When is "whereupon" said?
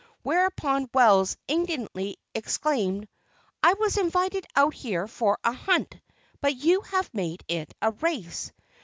0.23-0.89